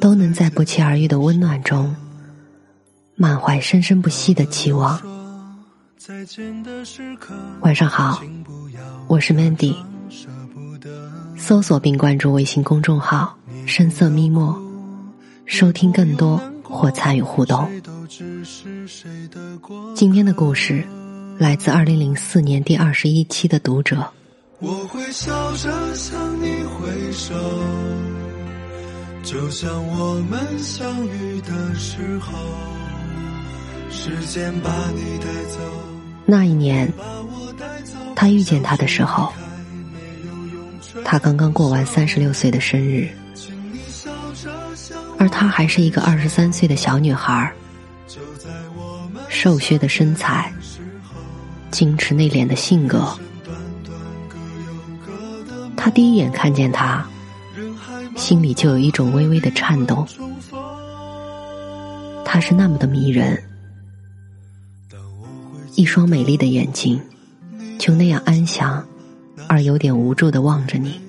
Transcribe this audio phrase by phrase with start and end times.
[0.00, 1.94] 都能在不期而遇的温暖中，
[3.16, 4.98] 满怀生生不息的期望。
[7.60, 8.22] 晚上好，
[9.06, 9.76] 我是 Mandy。
[11.36, 13.36] 搜索并关注微信公众号
[13.66, 14.58] “深色咪墨”，
[15.44, 17.68] 收听更多或参与互动。
[19.94, 20.82] 今天的故事
[21.38, 24.10] 来自二零零四年第二十一期的读者。
[24.60, 27.34] 我会笑着向你挥手。
[29.30, 32.36] 就像我们相遇的时候，
[33.88, 35.60] 时间把你带走。
[36.26, 36.92] 那一年，
[38.16, 39.32] 他遇见他的时候，
[41.04, 43.08] 他刚刚过完三十六岁的生日，
[45.16, 47.52] 而他还是一个二十三岁的小女孩，
[49.28, 50.52] 瘦削的身材，
[51.70, 53.16] 矜持内敛的性格。
[55.76, 57.06] 他第一眼看见他。
[58.16, 60.06] 心里就有一种微微的颤抖，
[62.24, 63.42] 他是那么的迷人，
[65.74, 67.00] 一双美丽的眼睛，
[67.78, 68.86] 就那样安详
[69.48, 71.00] 而有点无助的望着你，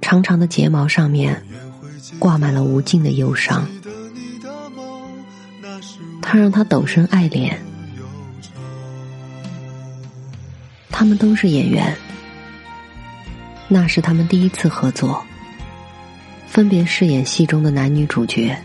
[0.00, 1.42] 长长的睫毛上面
[2.18, 3.66] 挂满了无尽的忧伤，
[6.20, 7.54] 他让他陡生爱怜，
[10.90, 11.96] 他们都是演员。
[13.68, 15.24] 那是他们第一次合作，
[16.46, 18.56] 分别饰演戏中的男女主角。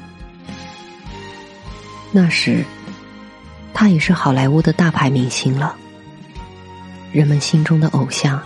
[2.11, 2.63] 那时，
[3.73, 5.75] 他已是好莱坞的大牌明星了，
[7.11, 8.39] 人们心中的偶像，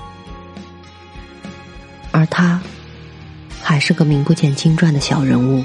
[2.11, 2.61] 而他
[3.61, 5.63] 还是个名不见经传的小人物。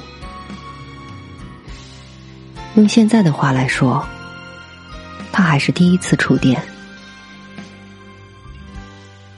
[2.74, 4.04] 用现在的话来说，
[5.30, 6.60] 他还是第一次触电，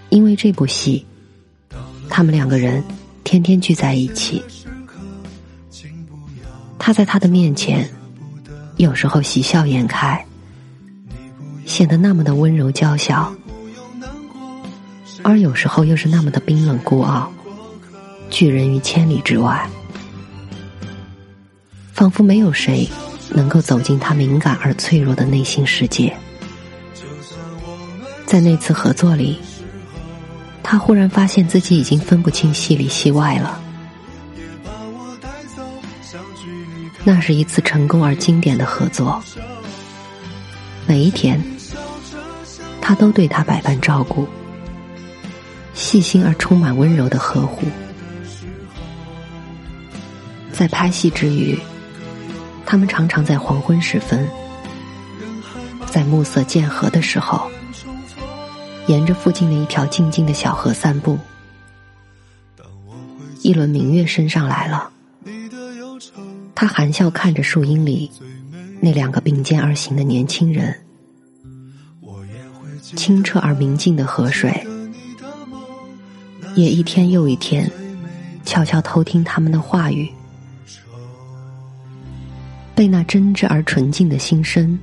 [0.09, 1.05] 因为这部戏。
[2.15, 2.85] 他们两个人
[3.25, 4.45] 天天聚在一起，
[6.79, 7.89] 他在他的面前，
[8.77, 10.23] 有时候喜笑颜开，
[11.65, 13.35] 显得那么的温柔娇小，
[15.23, 17.33] 而有时候又是那么的冰冷孤傲，
[18.29, 19.67] 拒人于千里之外，
[21.95, 22.87] 仿佛没有谁
[23.31, 26.15] 能够走进他敏感而脆弱的内心世界。
[28.27, 29.39] 在那次合作里。
[30.73, 33.61] 他忽然发现自己已经分不清戏里戏外了。
[37.05, 39.23] 那是一次成功而经典的合作。
[40.87, 41.39] 每一天，
[42.81, 44.27] 他都对他百般照顾，
[45.75, 47.67] 细心而充满温柔的呵护。
[50.55, 51.59] 在拍戏之余，
[52.65, 54.27] 他们常常在黄昏时分，
[55.91, 57.51] 在暮色渐合的时候。
[58.87, 61.19] 沿着附近的一条静静的小河散步，
[63.43, 64.91] 一轮明月升上来了。
[66.55, 68.11] 他含笑看着树荫里
[68.81, 70.77] 那两个并肩而行的年轻人，
[72.97, 74.65] 清澈而明净的河水，
[76.55, 77.71] 也一天又一天
[78.45, 80.11] 悄悄偷听他们的话语，
[82.75, 84.79] 被那真挚而纯净的心声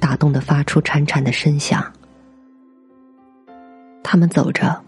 [0.00, 1.93] 打动的发出潺潺的声响。
[4.14, 4.80] 他们走着，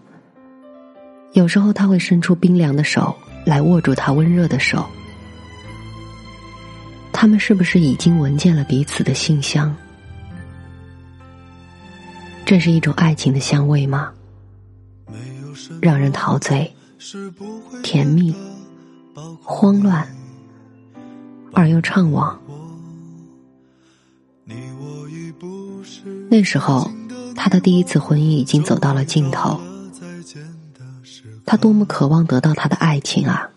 [1.33, 3.13] 有时候他会伸出冰凉的手
[3.45, 4.87] 来握住他温热的手。
[7.11, 9.75] 他们是不是已经闻见了彼此的馨香？
[12.45, 14.13] 这是一种爱情的香味吗？
[15.81, 16.73] 让人陶醉、
[17.83, 18.33] 甜蜜、
[19.43, 20.07] 慌乱，
[21.51, 22.33] 而又怅惘。
[26.29, 26.89] 那时候。
[27.37, 29.61] 他的第一次婚姻已经走到了尽头，
[31.45, 33.49] 他多么渴望得到他的爱情啊！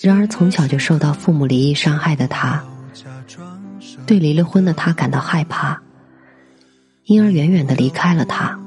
[0.00, 2.62] 然而从小就受到父母离异伤害的他，
[4.06, 5.82] 对离了婚的他感到害怕，
[7.06, 8.60] 因而远远的离开了他。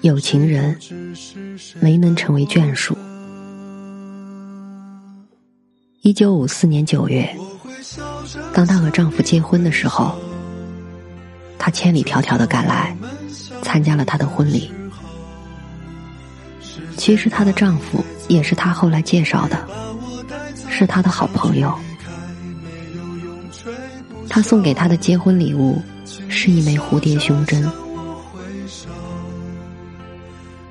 [0.00, 0.76] 有情人
[1.80, 2.96] 没能成为眷属。
[6.00, 7.36] 一九五四年九月。
[8.52, 10.16] 当她和丈夫结婚的时候，
[11.58, 12.96] 她千里迢迢的赶来，
[13.62, 14.70] 参加了他的婚礼。
[16.96, 19.68] 其实她的丈夫也是她后来介绍的，
[20.68, 21.74] 是她的好朋友。
[24.28, 25.80] 他送给她的结婚礼物
[26.28, 27.70] 是一枚蝴蝶胸针。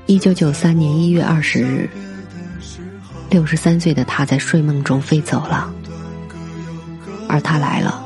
[0.05, 1.89] 一九九三年一月二十日，
[3.29, 5.73] 六十三岁的他在睡梦中飞走了，
[7.33, 7.99] 而他来了。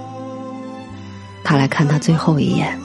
[1.43, 2.79] 他来看他最后一眼，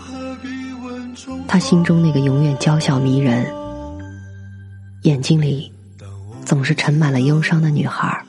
[1.46, 3.46] 他心中那个永远娇小迷人、
[5.02, 5.72] 眼睛里
[6.44, 8.24] 总是盛满了忧伤的女孩。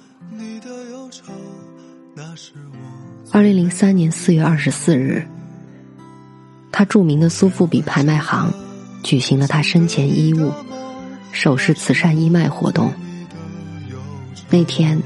[3.31, 5.27] 二零零三年四月二十四日，
[6.71, 8.53] 他著名的苏富比拍卖行
[9.01, 10.51] 举行了他生前衣物。
[11.31, 12.93] 首饰慈善义卖活动。
[14.51, 15.01] 那天，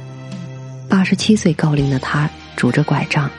[0.90, 3.30] 八十七岁高龄的他拄着拐杖，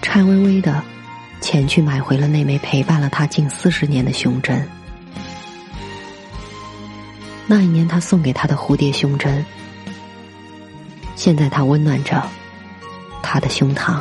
[0.00, 0.80] 颤巍巍的
[1.40, 4.68] 前去买回了那枚陪伴了他近四十年的胸针。
[7.46, 9.44] 那一年他送给他的蝴蝶胸针，
[11.16, 12.22] 现在它温暖着
[13.22, 14.00] 他的胸膛。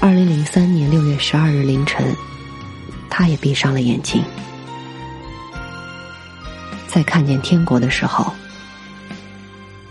[0.00, 2.14] 二零零三年六月十二日凌晨。
[3.08, 4.22] 他也闭上了眼睛，
[6.86, 8.30] 在看见天国的时候，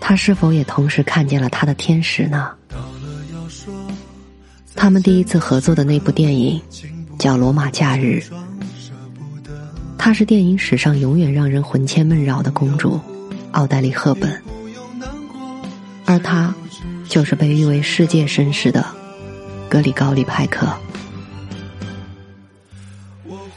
[0.07, 2.51] 他是否也同时看见了他的天使呢？
[4.75, 6.61] 他们第一次合作的那部电影
[7.17, 8.21] 叫《罗马假日》，
[9.97, 13.01] 她是电影史上永远让人魂牵梦绕的公主
[13.53, 14.39] 奥黛丽·赫本，
[16.05, 16.53] 而他
[17.09, 18.85] 就是被誉为世界绅士的
[19.67, 20.71] 格里高利·派克。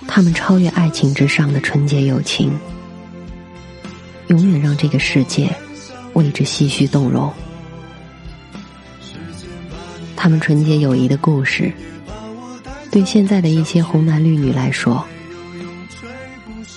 [0.06, 2.58] 他们超越爱情之上的纯洁友情，
[4.28, 5.54] 永远让这个世界
[6.14, 7.32] 为之唏嘘动容。
[10.16, 11.72] 他们纯洁友谊的故事，
[12.90, 15.04] 对现在的一些红男绿女来说，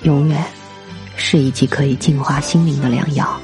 [0.03, 0.43] 永远
[1.15, 3.39] 是一剂可以净化心灵的良药。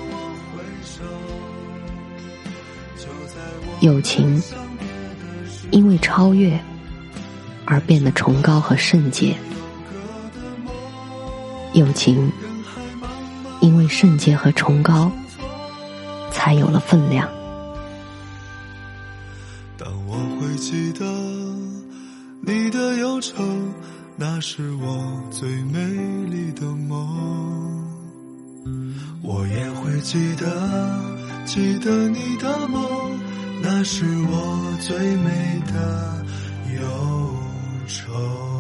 [3.80, 4.42] 友情
[5.70, 6.60] 因为超越
[7.66, 9.36] 而变得崇高和圣洁。
[11.74, 12.32] 友情，
[13.62, 15.12] 因为圣洁和崇高，
[16.32, 17.30] 才有了分量。
[19.78, 21.06] 当我会记得
[22.42, 23.44] 你的忧愁，
[24.16, 25.80] 那是我最美
[26.30, 27.86] 丽的梦。
[29.22, 30.46] 我也会记得，
[31.46, 32.84] 记得你的梦，
[33.62, 36.26] 那是我最美的
[36.80, 37.36] 忧
[37.88, 38.57] 愁。